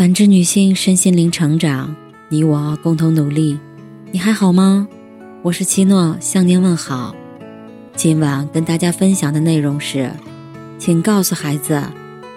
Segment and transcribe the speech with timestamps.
[0.00, 1.94] 感知女性身心灵成长，
[2.30, 3.60] 你我共同努力。
[4.10, 4.88] 你还好吗？
[5.42, 7.14] 我是七诺，向您问好。
[7.94, 10.10] 今晚跟大家分享的内容是，
[10.78, 11.82] 请告诉孩子，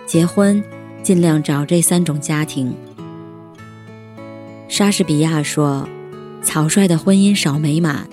[0.05, 0.61] 结婚
[1.01, 2.75] 尽量找这三种家庭。
[4.67, 5.87] 莎士比亚说
[6.43, 8.09] ：“草率的婚姻少美满，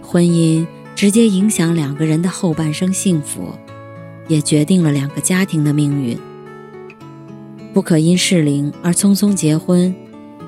[0.00, 3.52] 婚姻直接影响两个人的后半生幸福，
[4.26, 6.18] 也决定了两个家庭的命运。”
[7.74, 9.92] 不可因适龄而匆匆结婚，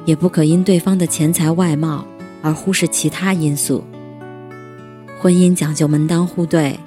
[0.04, 2.06] 也不可因对方的钱财外貌
[2.40, 3.82] 而忽视其他因素。
[5.20, 6.78] 婚姻讲究门当户对，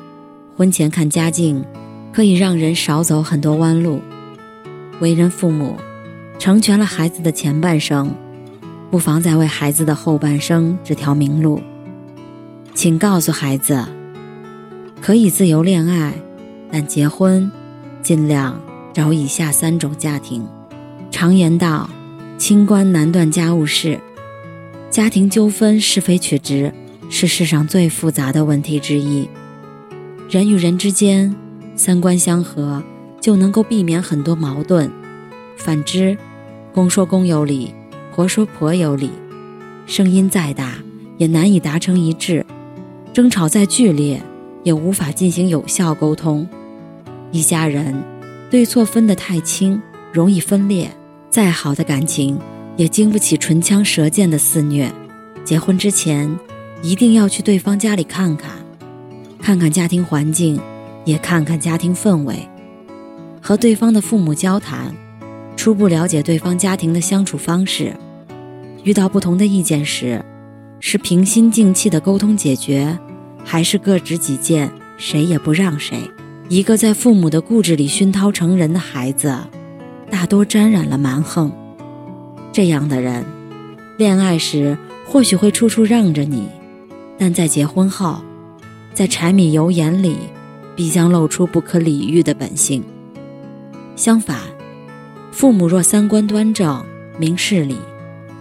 [0.55, 1.61] 婚前看家境，
[2.13, 3.99] 可以让人少走很多弯路。
[5.01, 5.75] 为人父母，
[6.39, 8.09] 成全了孩子的前半生，
[8.89, 11.61] 不妨再为孩子的后半生指条明路。
[12.73, 13.85] 请告诉孩子，
[15.01, 16.13] 可以自由恋爱，
[16.71, 17.51] 但结婚
[18.01, 18.57] 尽量。
[18.99, 20.45] 找以下三种家庭。
[21.09, 21.89] 常言道
[22.37, 23.97] ：“清官难断家务事。”
[24.91, 26.73] 家庭纠纷是非曲直
[27.09, 29.29] 是世上最复杂的问题之一。
[30.29, 31.33] 人与人之间，
[31.77, 32.83] 三观相合
[33.21, 34.91] 就能够避免很多矛盾。
[35.55, 36.17] 反之，
[36.73, 37.73] 公说公有理，
[38.13, 39.11] 婆说婆有理，
[39.85, 40.73] 声音再大
[41.17, 42.45] 也难以达成一致，
[43.13, 44.21] 争吵再剧烈
[44.65, 46.45] 也无法进行有效沟通。
[47.31, 48.18] 一家人。
[48.49, 49.79] 对错分得太清，
[50.11, 50.89] 容易分裂。
[51.29, 52.39] 再好的感情，
[52.75, 54.91] 也经不起唇枪舌剑的肆虐。
[55.45, 56.35] 结婚之前，
[56.81, 58.49] 一定要去对方家里看看，
[59.39, 60.59] 看看家庭环境，
[61.05, 62.49] 也看看家庭氛围。
[63.39, 64.95] 和对方的父母交谈，
[65.55, 67.95] 初步了解对方家庭的相处方式。
[68.83, 70.25] 遇到不同的意见时，
[70.79, 72.97] 是平心静气的沟通解决，
[73.45, 75.99] 还是各执己见，谁也不让谁？
[76.49, 79.37] 一个在父母的固执里熏陶成人的孩子，
[80.09, 81.51] 大多沾染了蛮横。
[82.51, 83.23] 这样的人，
[83.99, 84.75] 恋爱时
[85.05, 86.49] 或许会处处让着你，
[87.19, 88.23] 但在结婚后，
[88.95, 90.17] 在柴米油盐里，
[90.75, 92.83] 必将露出不可理喻的本性。
[93.95, 94.39] 相反，
[95.31, 96.83] 父母若三观端正、
[97.19, 97.77] 明事理，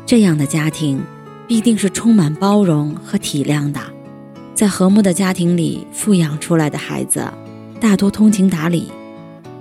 [0.07, 0.99] 这样的家庭
[1.47, 3.79] 必定是充满包容和体谅的。
[4.55, 7.31] 在和睦的家庭里富养出来的孩子。
[7.81, 8.91] 大多通情达理，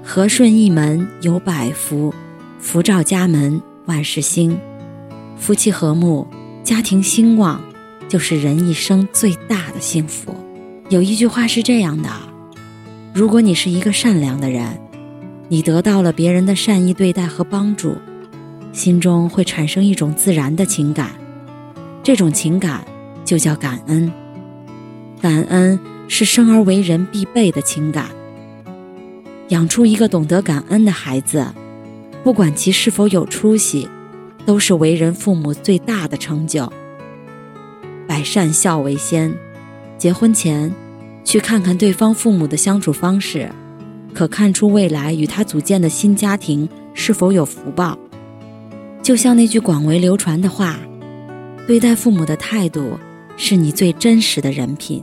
[0.04, 2.12] 和顺一门有百福，
[2.60, 4.58] 福照家门万事兴。
[5.38, 6.26] 夫妻和睦，
[6.64, 7.62] 家庭兴旺，
[8.10, 10.36] 就是人一生最大的幸福。
[10.90, 12.10] 有一句话是这样的：
[13.14, 14.80] 如果你是一个善良的人，
[15.48, 17.96] 你得到了别人的善意对待和帮助，
[18.74, 21.12] 心中会产生一种自然的情感，
[22.02, 22.84] 这种情感
[23.24, 24.12] 就叫感恩。
[25.22, 25.80] 感恩。
[26.08, 28.10] 是生而为人必备的情感。
[29.50, 31.46] 养出一个懂得感恩的孩子，
[32.24, 33.88] 不管其是否有出息，
[34.46, 36.72] 都是为人父母最大的成就。
[38.06, 39.34] 百善孝为先，
[39.98, 40.74] 结婚前
[41.24, 43.50] 去看看对方父母的相处方式，
[44.14, 47.98] 可看出未来与他组建的新家庭是否有福报。
[49.02, 50.78] 就像那句广为流传的话
[51.66, 53.00] ：“对待父母的态度，
[53.38, 55.02] 是你最真实的人品。”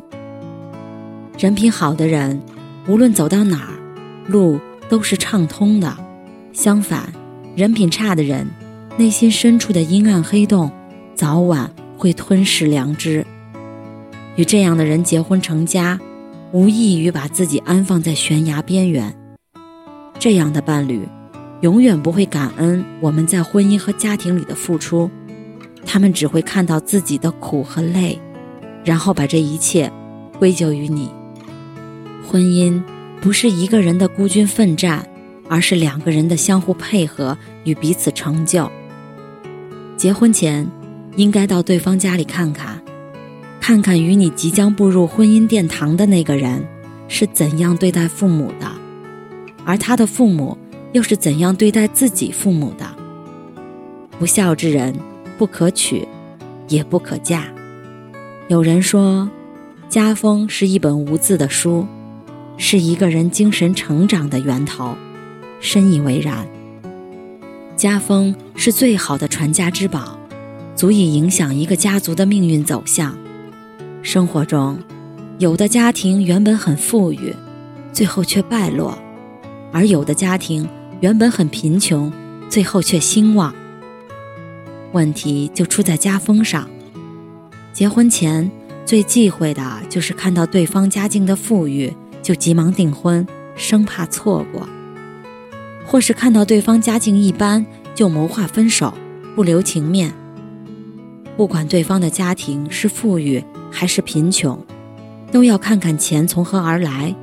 [1.36, 2.40] 人品好的人，
[2.86, 3.74] 无论走到哪儿，
[4.28, 5.96] 路都是畅通的。
[6.52, 7.12] 相反，
[7.56, 8.46] 人品差的人，
[8.96, 10.70] 内心深处的阴暗黑洞，
[11.16, 11.68] 早晚
[11.98, 13.26] 会吞噬良知。
[14.36, 15.98] 与这样的人结婚成家，
[16.52, 19.12] 无异于把自己安放在悬崖边缘。
[20.20, 21.02] 这样的伴侣，
[21.62, 25.10] 永远不会感恩我们在婚姻和家庭里的付出，
[25.84, 28.16] 他们只会看到自己的苦和累，
[28.84, 29.90] 然后把这一切
[30.38, 31.10] 归咎于你。
[32.26, 32.82] 婚姻
[33.20, 35.08] 不是一个人的孤军奋战，
[35.48, 38.70] 而是两个人的相互配合与彼此成就。
[39.96, 40.66] 结婚前，
[41.16, 42.82] 应该到对方家里看看，
[43.60, 46.66] 看看与你即将步入婚姻殿堂的那个人
[47.08, 48.66] 是怎样对待父母的，
[49.64, 50.58] 而他的父母
[50.92, 52.84] 又是怎样对待自己父母的。
[54.18, 54.94] 不孝之人
[55.38, 56.06] 不可娶，
[56.68, 57.44] 也不可嫁。
[58.48, 59.30] 有人说，
[59.88, 61.86] 家风是一本无字的书。
[62.56, 64.96] 是一个人精神成长的源头，
[65.60, 66.46] 深以为然。
[67.76, 70.18] 家风是最好的传家之宝，
[70.76, 73.16] 足以影响一个家族的命运走向。
[74.02, 74.78] 生活中，
[75.38, 77.34] 有的家庭原本很富裕，
[77.92, 78.96] 最后却败落；
[79.72, 80.68] 而有的家庭
[81.00, 82.12] 原本很贫穷，
[82.48, 83.52] 最后却兴旺。
[84.92, 86.68] 问题就出在家风上。
[87.72, 88.48] 结婚前
[88.86, 91.92] 最忌讳的就是看到对方家境的富裕。
[92.24, 93.24] 就急忙订婚，
[93.54, 94.62] 生怕错过；
[95.84, 98.94] 或是看到对方家境一般，就谋划分手，
[99.36, 100.10] 不留情面。
[101.36, 104.58] 不管对方的家庭是富裕还是贫穷，
[105.30, 107.14] 都要看看钱从何而来，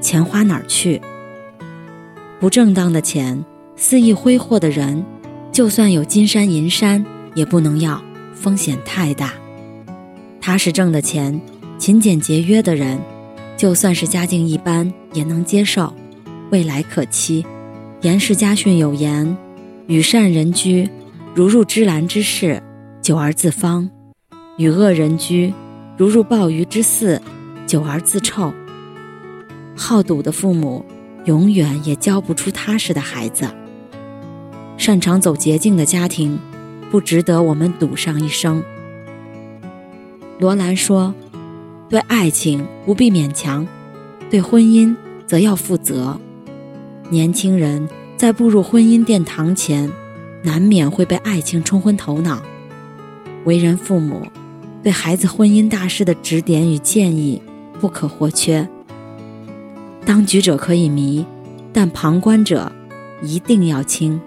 [0.00, 1.00] 钱花哪儿去。
[2.38, 5.04] 不正当的钱，肆意挥霍的人，
[5.50, 7.04] 就算有金山银山
[7.34, 8.00] 也不能要，
[8.34, 9.32] 风险太大。
[10.40, 11.40] 踏实挣的钱，
[11.76, 13.00] 勤俭节约的人，
[13.56, 15.92] 就算是家境一般也能接受，
[16.50, 17.44] 未来可期。
[18.02, 19.36] 严氏家训有言
[19.86, 20.88] ：“与善人居，
[21.34, 22.62] 如入芝兰之室，
[23.00, 23.88] 久而自芳；
[24.58, 25.54] 与恶人居，
[25.96, 27.22] 如入鲍鱼之肆，
[27.66, 28.52] 久而自臭。”
[29.76, 30.84] 好赌的父母，
[31.24, 33.48] 永远也教不出踏实的孩子。
[34.76, 36.38] 擅长走捷径的家庭，
[36.90, 38.62] 不值得我们赌上一生。
[40.38, 41.14] 罗兰说
[41.88, 43.66] ：“对爱情不必勉强，
[44.30, 44.94] 对婚姻
[45.26, 46.18] 则要负责。”
[47.10, 49.90] 年轻人在步入婚姻殿堂前，
[50.42, 52.42] 难免会被爱情冲昏头脑。
[53.44, 54.26] 为人父母，
[54.82, 57.42] 对孩子婚姻大事的指点与建议
[57.80, 58.66] 不可或缺。
[60.06, 61.24] 当局者可以迷，
[61.72, 62.72] 但旁观者
[63.22, 64.20] 一定要清。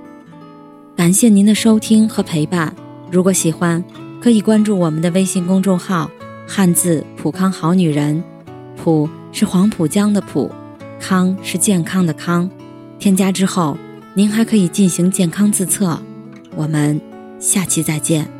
[0.95, 2.75] 感谢您的收听和陪伴。
[3.11, 3.83] 如果喜欢，
[4.21, 6.09] 可以关注我们的微信公众号
[6.47, 8.23] “汉字普康好女人”，
[8.81, 10.49] 普是黄浦江的浦，
[10.99, 12.49] 康是健康的康。
[12.97, 13.77] 添加之后，
[14.15, 16.01] 您还可以进行健康自测。
[16.55, 16.99] 我们
[17.39, 18.36] 下期再见。